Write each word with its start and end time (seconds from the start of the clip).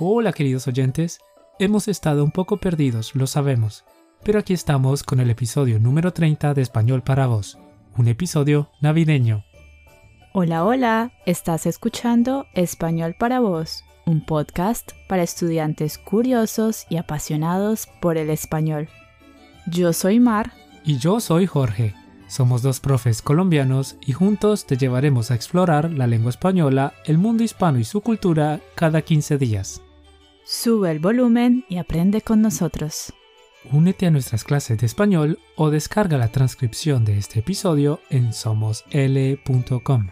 Hola 0.00 0.32
queridos 0.32 0.68
oyentes, 0.68 1.18
hemos 1.58 1.88
estado 1.88 2.22
un 2.22 2.30
poco 2.30 2.58
perdidos, 2.58 3.16
lo 3.16 3.26
sabemos, 3.26 3.84
pero 4.22 4.38
aquí 4.38 4.52
estamos 4.52 5.02
con 5.02 5.18
el 5.18 5.28
episodio 5.28 5.80
número 5.80 6.12
30 6.12 6.54
de 6.54 6.62
Español 6.62 7.02
para 7.02 7.26
Vos, 7.26 7.58
un 7.96 8.06
episodio 8.06 8.70
navideño. 8.80 9.44
Hola, 10.34 10.64
hola, 10.64 11.10
estás 11.26 11.66
escuchando 11.66 12.46
Español 12.54 13.16
para 13.18 13.40
Vos, 13.40 13.82
un 14.06 14.24
podcast 14.24 14.92
para 15.08 15.24
estudiantes 15.24 15.98
curiosos 15.98 16.86
y 16.88 16.96
apasionados 16.96 17.88
por 18.00 18.18
el 18.18 18.30
español. 18.30 18.88
Yo 19.66 19.92
soy 19.92 20.20
Mar. 20.20 20.52
Y 20.84 20.98
yo 20.98 21.18
soy 21.18 21.46
Jorge. 21.46 21.92
Somos 22.28 22.62
dos 22.62 22.78
profes 22.78 23.20
colombianos 23.20 23.96
y 24.06 24.12
juntos 24.12 24.64
te 24.64 24.76
llevaremos 24.76 25.32
a 25.32 25.34
explorar 25.34 25.90
la 25.90 26.06
lengua 26.06 26.30
española, 26.30 26.94
el 27.04 27.18
mundo 27.18 27.42
hispano 27.42 27.80
y 27.80 27.84
su 27.84 28.00
cultura 28.00 28.60
cada 28.76 29.02
15 29.02 29.38
días. 29.38 29.82
Sube 30.50 30.90
el 30.90 30.98
volumen 30.98 31.66
y 31.68 31.76
aprende 31.76 32.22
con 32.22 32.40
nosotros. 32.40 33.12
Únete 33.70 34.06
a 34.06 34.10
nuestras 34.10 34.44
clases 34.44 34.78
de 34.78 34.86
español 34.86 35.38
o 35.56 35.68
descarga 35.68 36.16
la 36.16 36.32
transcripción 36.32 37.04
de 37.04 37.18
este 37.18 37.40
episodio 37.40 38.00
en 38.08 38.32
somosl.com. 38.32 40.08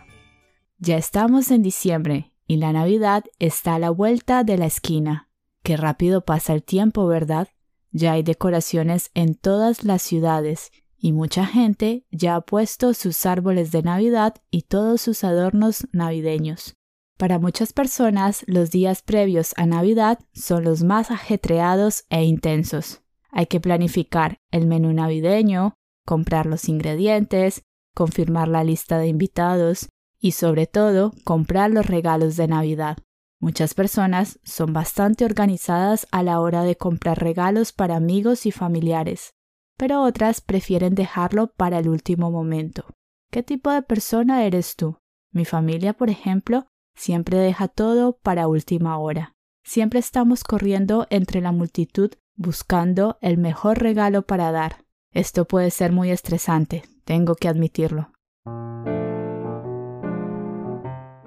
Ya 0.79 0.99
estamos 0.99 1.51
en 1.51 1.63
diciembre 1.63 2.33
y 2.47 2.59
la 2.59 2.75
Navidad 2.75 3.25
está 3.39 3.77
a 3.77 3.79
la 3.79 3.89
vuelta 3.89 4.45
de 4.45 4.59
la 4.59 4.67
esquina. 4.67 5.31
Qué 5.63 5.79
rápido 5.79 6.21
pasa 6.27 6.53
el 6.53 6.63
tiempo, 6.63 7.07
¿verdad? 7.07 7.49
Ya 7.91 8.13
hay 8.13 8.23
decoraciones 8.23 9.11
en 9.15 9.37
todas 9.37 9.85
las 9.85 10.03
ciudades 10.03 10.71
y 10.99 11.13
mucha 11.13 11.47
gente 11.47 12.05
ya 12.11 12.37
ha 12.37 12.43
puesto 12.43 12.93
sus 12.93 13.25
árboles 13.25 13.73
de 13.73 13.83
Navidad 13.83 14.35
y 14.51 14.63
todos 14.65 15.01
sus 15.01 15.25
adornos 15.25 15.89
navideños. 15.93 16.77
Para 17.17 17.39
muchas 17.39 17.73
personas, 17.73 18.45
los 18.47 18.71
días 18.71 19.01
previos 19.01 19.55
a 19.57 19.65
Navidad 19.65 20.19
son 20.35 20.65
los 20.65 20.83
más 20.83 21.11
ajetreados 21.11 22.05
e 22.11 22.25
intensos. 22.25 23.01
Hay 23.31 23.47
que 23.47 23.59
planificar 23.59 24.37
el 24.51 24.67
menú 24.67 24.93
navideño, 24.93 25.75
comprar 26.05 26.45
los 26.45 26.69
ingredientes, 26.69 27.63
confirmar 27.95 28.49
la 28.49 28.65
lista 28.65 28.99
de 28.99 29.09
invitados 29.09 29.89
y 30.21 30.33
sobre 30.33 30.67
todo 30.67 31.13
comprar 31.25 31.71
los 31.71 31.87
regalos 31.87 32.37
de 32.37 32.49
Navidad. 32.49 32.99
Muchas 33.41 33.73
personas 33.73 34.39
son 34.45 34.75
bastante 34.75 35.25
organizadas 35.25 36.07
a 36.11 36.23
la 36.23 36.41
hora 36.41 36.65
de 36.65 36.77
comprar 36.77 37.19
regalos 37.19 37.73
para 37.73 37.97
amigos 37.97 38.45
y 38.45 38.53
familiares, 38.53 39.33
pero 39.79 40.03
otras 40.03 40.43
prefieren 40.43 40.95
dejarlo 40.95 41.49
para 41.49 41.79
el 41.79 41.89
último 41.89 42.31
momento. 42.31 42.85
¿Qué 43.31 43.43
tipo 43.43 43.71
de 43.71 43.83
persona 43.83 44.45
eres 44.45 44.77
tú? 44.77 44.99
Mi 45.33 45.45
familia, 45.45 45.93
por 45.95 46.11
ejemplo, 46.11 46.67
Siempre 46.97 47.39
deja 47.39 47.69
todo 47.69 48.17
para 48.23 48.49
última 48.49 48.99
hora. 48.99 49.35
Siempre 49.63 50.01
estamos 50.01 50.45
corriendo 50.45 51.07
entre 51.11 51.41
la 51.41 51.53
multitud 51.53 52.11
buscando 52.37 53.19
el 53.21 53.39
mejor 53.39 53.79
regalo 53.79 54.23
para 54.23 54.51
dar. 54.51 54.85
Esto 55.13 55.47
puede 55.47 55.71
ser 55.71 55.93
muy 55.93 56.11
estresante, 56.11 56.85
tengo 57.05 57.35
que 57.35 57.49
admitirlo. 57.49 58.11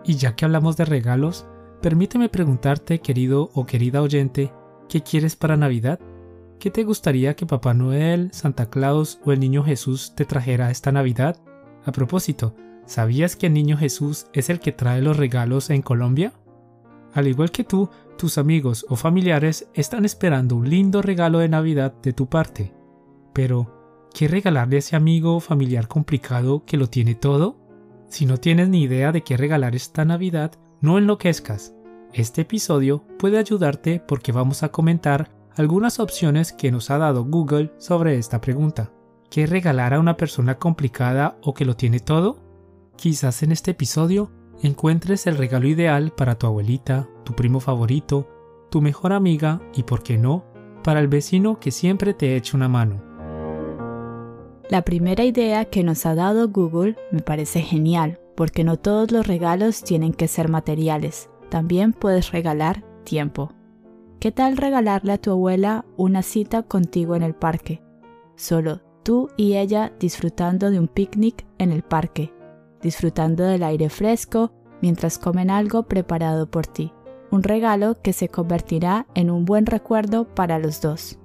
Y 0.03 0.15
ya 0.15 0.35
que 0.35 0.45
hablamos 0.45 0.75
de 0.77 0.85
regalos, 0.85 1.47
permíteme 1.81 2.29
preguntarte, 2.29 2.99
querido 2.99 3.49
o 3.53 3.65
querida 3.65 4.01
oyente, 4.01 4.51
¿qué 4.87 5.01
quieres 5.01 5.35
para 5.35 5.57
Navidad? 5.57 5.99
¿Qué 6.59 6.71
te 6.71 6.83
gustaría 6.83 7.35
que 7.35 7.45
Papá 7.45 7.73
Noel, 7.73 8.31
Santa 8.33 8.69
Claus 8.69 9.19
o 9.23 9.31
el 9.31 9.39
Niño 9.39 9.63
Jesús 9.63 10.13
te 10.15 10.25
trajera 10.25 10.71
esta 10.71 10.91
Navidad? 10.91 11.37
A 11.85 11.91
propósito, 11.91 12.55
¿Sabías 12.89 13.35
que 13.35 13.45
el 13.45 13.53
niño 13.53 13.77
Jesús 13.77 14.25
es 14.33 14.49
el 14.49 14.59
que 14.59 14.71
trae 14.71 14.99
los 14.99 15.15
regalos 15.15 15.69
en 15.69 15.83
Colombia? 15.83 16.33
Al 17.13 17.27
igual 17.27 17.51
que 17.51 17.63
tú, 17.63 17.87
tus 18.17 18.39
amigos 18.39 18.83
o 18.89 18.95
familiares 18.95 19.69
están 19.75 20.05
esperando 20.05 20.55
un 20.55 20.67
lindo 20.67 21.03
regalo 21.03 21.37
de 21.37 21.49
Navidad 21.49 21.93
de 22.01 22.13
tu 22.13 22.29
parte. 22.29 22.73
Pero, 23.31 24.07
¿qué 24.11 24.27
regalarle 24.27 24.77
a 24.77 24.79
ese 24.79 24.95
amigo 24.95 25.35
o 25.35 25.39
familiar 25.39 25.87
complicado 25.87 26.65
que 26.65 26.77
lo 26.77 26.87
tiene 26.87 27.13
todo? 27.13 27.57
Si 28.07 28.25
no 28.25 28.37
tienes 28.37 28.69
ni 28.69 28.81
idea 28.81 29.11
de 29.11 29.21
qué 29.21 29.37
regalar 29.37 29.75
esta 29.75 30.03
Navidad, 30.03 30.53
no 30.81 30.97
enloquezcas. 30.97 31.75
Este 32.11 32.41
episodio 32.41 33.03
puede 33.19 33.37
ayudarte 33.37 33.99
porque 33.99 34.31
vamos 34.31 34.63
a 34.63 34.69
comentar 34.69 35.29
algunas 35.55 35.99
opciones 35.99 36.53
que 36.53 36.71
nos 36.71 36.89
ha 36.89 36.97
dado 36.97 37.23
Google 37.23 37.71
sobre 37.77 38.17
esta 38.17 38.41
pregunta. 38.41 38.91
¿Qué 39.29 39.45
regalar 39.45 39.93
a 39.93 39.99
una 39.99 40.17
persona 40.17 40.57
complicada 40.57 41.37
o 41.43 41.53
que 41.53 41.65
lo 41.65 41.75
tiene 41.75 41.99
todo? 41.99 42.48
Quizás 42.99 43.43
en 43.43 43.53
este 43.53 43.71
episodio 43.71 44.29
encuentres 44.61 45.25
el 45.25 45.37
regalo 45.37 45.69
ideal 45.69 46.11
para 46.11 46.37
tu 46.37 46.47
abuelita, 46.47 47.07
tu 47.23 47.31
primo 47.31 47.61
favorito, 47.61 48.27
tu 48.69 48.81
mejor 48.81 49.13
amiga 49.13 49.61
y, 49.73 49.83
por 49.83 50.03
qué 50.03 50.17
no, 50.17 50.43
para 50.83 50.99
el 50.99 51.07
vecino 51.07 51.61
que 51.61 51.71
siempre 51.71 52.13
te 52.13 52.35
echa 52.35 52.57
una 52.57 52.67
mano. 52.67 53.01
La 54.69 54.81
primera 54.81 55.23
idea 55.23 55.63
que 55.63 55.81
nos 55.81 56.05
ha 56.05 56.13
dado 56.13 56.49
Google 56.49 56.97
me 57.13 57.21
parece 57.21 57.61
genial, 57.61 58.19
porque 58.35 58.65
no 58.65 58.75
todos 58.75 59.13
los 59.13 59.25
regalos 59.25 59.81
tienen 59.81 60.11
que 60.11 60.27
ser 60.27 60.49
materiales, 60.49 61.29
también 61.47 61.93
puedes 61.93 62.33
regalar 62.33 62.83
tiempo. 63.05 63.53
¿Qué 64.19 64.33
tal 64.33 64.57
regalarle 64.57 65.13
a 65.13 65.17
tu 65.19 65.31
abuela 65.31 65.85
una 65.95 66.21
cita 66.21 66.63
contigo 66.63 67.15
en 67.15 67.23
el 67.23 67.33
parque? 67.33 67.81
Solo 68.35 68.81
tú 69.03 69.29
y 69.37 69.55
ella 69.55 69.93
disfrutando 70.01 70.69
de 70.69 70.81
un 70.81 70.89
picnic 70.89 71.45
en 71.59 71.71
el 71.71 71.81
parque, 71.83 72.33
disfrutando 72.81 73.43
del 73.43 73.63
aire 73.63 73.89
fresco 73.89 74.51
mientras 74.81 75.17
comen 75.17 75.49
algo 75.49 75.83
preparado 75.83 76.49
por 76.49 76.65
ti. 76.67 76.93
Un 77.31 77.43
regalo 77.43 78.01
que 78.01 78.13
se 78.13 78.29
convertirá 78.29 79.05
en 79.13 79.29
un 79.29 79.45
buen 79.45 79.65
recuerdo 79.65 80.25
para 80.33 80.59
los 80.59 80.81
dos. 80.81 81.19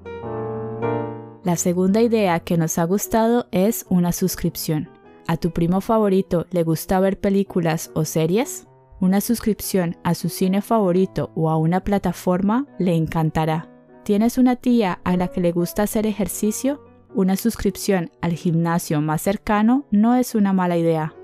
La 1.45 1.57
segunda 1.57 2.01
idea 2.01 2.41
que 2.41 2.57
nos 2.57 2.79
ha 2.79 2.85
gustado 2.85 3.47
es 3.51 3.87
una 3.89 4.13
suscripción. 4.13 4.89
¿A 5.27 5.37
tu 5.37 5.51
primo 5.51 5.81
favorito 5.81 6.47
le 6.51 6.63
gusta 6.63 7.01
ver 7.01 7.21
películas 7.21 7.91
o 7.95 8.05
series? 8.05 8.67
Una 9.01 9.21
suscripción 9.21 9.97
a 10.05 10.15
su 10.15 10.29
cine 10.29 10.63
favorito 10.63 11.31
o 11.35 11.51
a 11.51 11.57
una 11.57 11.81
plataforma 11.81 12.67
le 12.79 12.95
encantará. 12.95 13.71
¿Tienes 14.05 14.39
una 14.39 14.57
tía 14.57 15.01
a 15.05 15.17
la 15.17 15.29
que 15.29 15.41
le 15.41 15.53
gusta 15.53 15.83
hacer 15.83 16.07
ejercicio? 16.07 16.83
Una 17.15 17.37
suscripción 17.37 18.11
al 18.21 18.33
gimnasio 18.33 19.01
más 19.01 19.23
cercano 19.23 19.87
no 19.91 20.15
es 20.15 20.35
una 20.35 20.53
mala 20.53 20.77
idea. 20.77 21.15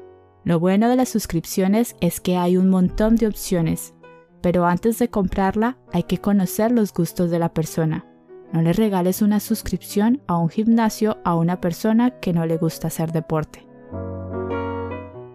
Lo 0.45 0.59
bueno 0.59 0.89
de 0.89 0.97
las 0.97 1.11
suscripciones 1.11 1.97
es 2.01 2.21
que 2.21 2.37
hay 2.37 2.57
un 2.57 2.71
montón 2.71 3.17
de 3.17 3.27
opciones, 3.27 3.95
pero 4.41 4.65
antes 4.65 4.99
de 4.99 5.11
comprarla 5.11 5.77
hay 5.93 6.05
que 6.05 6.19
conocer 6.19 6.73
los 6.73 6.95
gustos 6.95 7.31
de 7.31 7.39
la 7.39 7.53
persona. 7.53 8.07
No 8.53 8.63
le 8.63 8.73
regales 8.73 9.23
una 9.23 9.39
suscripción 9.39 10.23
a 10.27 10.39
un 10.39 10.49
gimnasio 10.49 11.19
a 11.25 11.37
una 11.37 11.61
persona 11.61 12.19
que 12.21 12.33
no 12.33 12.47
le 12.47 12.57
gusta 12.57 12.89
hacer 12.89 13.13
deporte. 13.13 13.67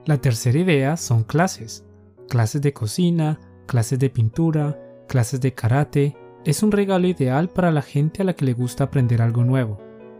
La 0.05 0.17
tercera 0.17 0.59
idea 0.59 0.97
son 0.97 1.23
clases. 1.23 1.85
Clases 2.27 2.61
de 2.61 2.73
cocina, 2.73 3.39
clases 3.67 3.99
de 3.99 4.09
pintura, 4.09 4.79
clases 5.07 5.39
de 5.39 5.53
karate. 5.53 6.17
Es 6.45 6.63
un 6.63 6.71
regalo 6.71 7.07
ideal 7.07 7.49
para 7.49 7.71
la 7.71 7.83
gente 7.83 8.21
a 8.21 8.25
la 8.25 8.33
que 8.33 8.45
le 8.45 8.53
gusta 8.53 8.85
aprender 8.85 9.21
algo 9.21 9.43
nuevo. 9.43 9.79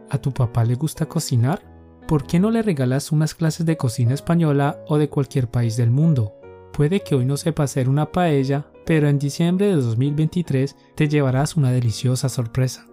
¿A 0.10 0.20
tu 0.20 0.32
papá 0.32 0.64
le 0.64 0.76
gusta 0.76 1.08
cocinar? 1.08 1.75
¿Por 2.08 2.28
qué 2.28 2.40
no 2.40 2.52
le 2.52 2.62
regalas 2.62 3.12
unas 3.12 3.34
clases 3.34 3.66
de 3.66 3.78
cocina 3.78 4.14
española 4.14 4.80
o 4.88 4.98
de 4.98 5.10
cualquier 5.10 5.50
país 5.50 5.78
del 5.78 5.92
mundo? 5.92 6.34
Puede 6.74 7.02
que 7.02 7.16
hoy 7.16 7.26
no 7.26 7.38
sepa 7.38 7.64
hacer 7.64 7.90
una 7.90 8.12
paella, 8.12 8.68
pero 8.86 9.08
en 9.08 9.18
diciembre 9.18 9.68
de 9.68 9.76
2023 9.76 10.76
te 10.96 11.08
llevarás 11.08 11.56
una 11.56 11.72
deliciosa 11.72 12.30
sorpresa. 12.30 12.86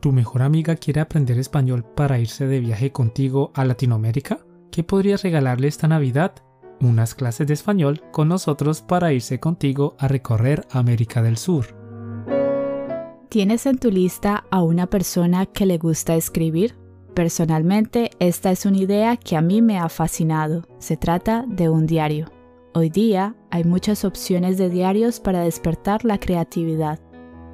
¿Tu 0.00 0.12
mejor 0.12 0.42
amiga 0.42 0.76
quiere 0.76 1.00
aprender 1.00 1.38
español 1.38 1.84
para 1.84 2.18
irse 2.18 2.46
de 2.46 2.60
viaje 2.60 2.92
contigo 2.92 3.52
a 3.54 3.64
Latinoamérica? 3.64 4.40
¿Qué 4.70 4.82
podrías 4.84 5.22
regalarle 5.22 5.68
esta 5.68 5.88
Navidad? 5.88 6.34
Unas 6.80 7.14
clases 7.14 7.46
de 7.46 7.54
español 7.54 8.02
con 8.10 8.28
nosotros 8.28 8.82
para 8.82 9.12
irse 9.12 9.38
contigo 9.38 9.94
a 9.98 10.08
recorrer 10.08 10.66
América 10.70 11.22
del 11.22 11.36
Sur. 11.36 11.66
¿Tienes 13.28 13.64
en 13.66 13.78
tu 13.78 13.90
lista 13.90 14.44
a 14.50 14.62
una 14.62 14.88
persona 14.88 15.46
que 15.46 15.64
le 15.64 15.78
gusta 15.78 16.16
escribir? 16.16 16.81
Personalmente, 17.14 18.10
esta 18.20 18.50
es 18.50 18.64
una 18.64 18.78
idea 18.78 19.18
que 19.18 19.36
a 19.36 19.42
mí 19.42 19.60
me 19.60 19.78
ha 19.78 19.90
fascinado. 19.90 20.62
Se 20.78 20.96
trata 20.96 21.44
de 21.46 21.68
un 21.68 21.86
diario. 21.86 22.32
Hoy 22.72 22.88
día 22.88 23.36
hay 23.50 23.64
muchas 23.64 24.06
opciones 24.06 24.56
de 24.56 24.70
diarios 24.70 25.20
para 25.20 25.40
despertar 25.40 26.06
la 26.06 26.18
creatividad. 26.18 27.00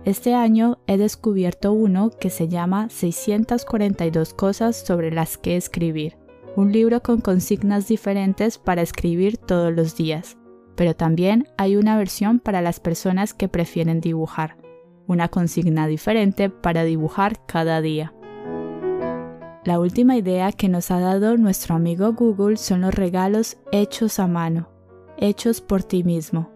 Este 0.04 0.32
año 0.32 0.78
he 0.86 0.96
descubierto 0.96 1.72
uno 1.72 2.10
que 2.10 2.30
se 2.30 2.46
llama 2.46 2.88
642 2.88 4.32
cosas 4.32 4.76
sobre 4.76 5.10
las 5.10 5.36
que 5.38 5.56
escribir, 5.56 6.16
un 6.54 6.70
libro 6.70 7.02
con 7.02 7.20
consignas 7.20 7.88
diferentes 7.88 8.58
para 8.58 8.82
escribir 8.82 9.38
todos 9.38 9.74
los 9.74 9.96
días, 9.96 10.38
pero 10.76 10.94
también 10.94 11.48
hay 11.58 11.74
una 11.74 11.98
versión 11.98 12.38
para 12.38 12.62
las 12.62 12.78
personas 12.78 13.34
que 13.34 13.48
prefieren 13.48 14.00
dibujar, 14.00 14.56
una 15.08 15.28
consigna 15.28 15.88
diferente 15.88 16.48
para 16.48 16.84
dibujar 16.84 17.44
cada 17.44 17.80
día. 17.80 18.14
La 19.68 19.80
última 19.80 20.16
idea 20.16 20.50
que 20.50 20.66
nos 20.66 20.90
ha 20.90 20.98
dado 20.98 21.36
nuestro 21.36 21.74
amigo 21.74 22.14
Google 22.14 22.56
son 22.56 22.80
los 22.80 22.94
regalos 22.94 23.58
hechos 23.70 24.18
a 24.18 24.26
mano, 24.26 24.70
hechos 25.18 25.60
por 25.60 25.82
ti 25.82 26.04
mismo. 26.04 26.50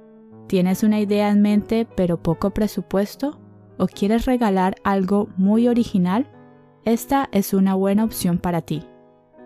¿Tienes 0.46 0.82
una 0.82 0.98
idea 0.98 1.28
en 1.28 1.42
mente 1.42 1.86
pero 1.94 2.22
poco 2.22 2.52
presupuesto? 2.52 3.38
¿O 3.76 3.86
quieres 3.86 4.24
regalar 4.24 4.76
algo 4.82 5.28
muy 5.36 5.68
original? 5.68 6.26
Esta 6.86 7.28
es 7.32 7.52
una 7.52 7.74
buena 7.74 8.02
opción 8.02 8.38
para 8.38 8.62
ti. 8.62 8.82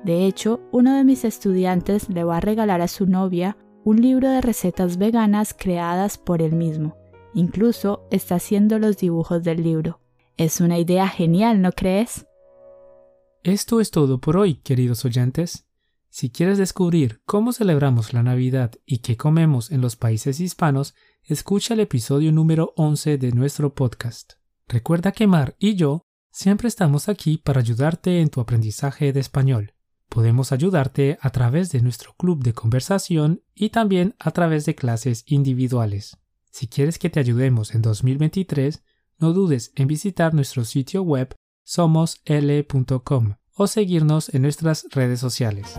De 0.05 0.27
hecho, 0.27 0.61
uno 0.71 0.97
de 0.97 1.03
mis 1.03 1.25
estudiantes 1.25 2.09
le 2.09 2.23
va 2.23 2.37
a 2.37 2.41
regalar 2.41 2.83
a 2.83 2.87
su 2.87 3.07
novia 3.07 3.57
un 3.83 4.01
libro 4.01 4.31
de 4.31 4.43
recetas 4.43 4.97
veganas 4.97 5.53
creadas 5.59 6.19
por 6.19 6.41
él 6.41 6.53
mismo. 6.53 6.95
Incluso 7.35 8.07
está 8.13 8.37
haciendo 8.37 8.79
los 8.79 8.97
dibujos 8.97 9.43
del 9.43 9.65
libro. 9.65 9.99
Es 10.37 10.61
una 10.61 10.79
idea 10.79 11.09
genial, 11.09 11.61
¿no 11.61 11.73
crees? 11.73 12.29
Esto 13.47 13.81
es 13.81 13.93
todo 13.93 14.21
por 14.21 14.37
hoy, 14.37 14.57
queridos 14.57 15.05
oyentes. 15.05 15.69
Si 16.09 16.31
quieres 16.31 16.59
descubrir 16.59 17.23
cómo 17.27 17.53
celebramos 17.53 18.13
la 18.13 18.25
Navidad 18.25 18.73
y 18.85 18.99
qué 18.99 19.17
comemos 19.17 19.71
en 19.71 19.81
los 19.81 19.95
países 19.95 20.41
hispanos, 20.41 20.97
escucha 21.23 21.75
el 21.75 21.79
episodio 21.79 22.33
número 22.33 22.73
11 22.75 23.19
de 23.19 23.31
nuestro 23.31 23.73
podcast. 23.73 24.33
Recuerda 24.67 25.13
que 25.13 25.29
Mar 25.29 25.55
y 25.61 25.77
yo 25.77 26.03
siempre 26.33 26.67
estamos 26.67 27.09
aquí 27.09 27.39
para 27.39 27.61
ayudarte 27.61 28.21
en 28.21 28.31
tu 28.31 28.41
aprendizaje 28.41 29.13
de 29.13 29.21
español. 29.21 29.75
Podemos 30.09 30.51
ayudarte 30.51 31.17
a 31.21 31.31
través 31.31 31.71
de 31.71 31.83
nuestro 31.83 32.15
club 32.15 32.43
de 32.43 32.53
conversación 32.53 33.45
y 33.55 33.71
también 33.71 34.17
a 34.19 34.33
través 34.33 34.67
de 34.67 34.75
clases 34.75 35.23
individuales. 35.25 36.17
Si 36.51 36.67
quieres 36.67 36.99
que 36.99 37.11
te 37.11 37.21
ayudemos 37.21 37.77
en 37.77 37.83
2023, 37.83 38.83
no 39.21 39.33
dudes 39.33 39.71
en 39.77 39.87
visitar 39.87 40.35
nuestro 40.35 40.65
sitio 40.65 41.03
web 41.03 41.37
somosl.com 41.67 43.35
o 43.55 43.67
seguirnos 43.67 44.33
en 44.33 44.43
nuestras 44.43 44.87
redes 44.91 45.21
sociales. 45.21 45.75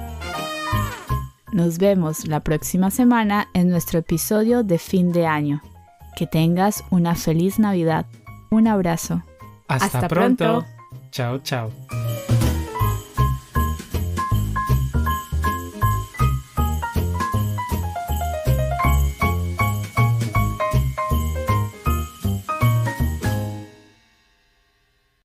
Nos 1.51 1.77
vemos 1.79 2.27
la 2.27 2.41
próxima 2.41 2.91
semana 2.91 3.47
en 3.53 3.69
nuestro 3.69 3.99
episodio 3.99 4.63
de 4.63 4.77
fin 4.77 5.11
de 5.11 5.25
año. 5.25 5.61
Que 6.15 6.27
tengas 6.27 6.83
una 6.91 7.15
feliz 7.15 7.57
Navidad. 7.57 8.05
Un 8.51 8.67
abrazo. 8.67 9.23
Hasta, 9.67 10.07
pronto. 10.07 10.65
Chao, 11.11 11.39
chao. 11.39 11.71